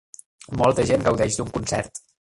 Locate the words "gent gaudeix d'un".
0.93-1.53